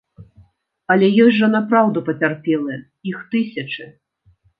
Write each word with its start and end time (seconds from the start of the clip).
Але 0.93 1.09
ёсць 1.25 1.35
жа 1.41 1.49
напраўду 1.55 2.03
пацярпелыя, 2.07 2.79
іх 3.13 3.21
тысячы. 3.37 3.83